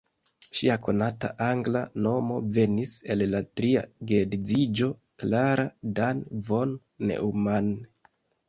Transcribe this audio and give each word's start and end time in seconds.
Ŝia 0.59 0.75
konata 0.85 1.29
angla 1.47 1.81
nomo 2.05 2.37
venis 2.55 2.95
el 3.15 3.23
la 3.35 3.41
tria 3.61 3.83
geedziĝo: 4.13 4.89
"Klara 5.25 5.69
Dan 6.01 6.25
von 6.49 6.75
Neumann". 7.11 7.75